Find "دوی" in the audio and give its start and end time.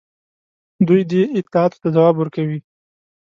0.87-1.01